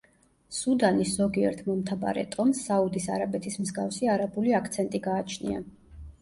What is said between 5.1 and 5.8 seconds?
გააჩნია.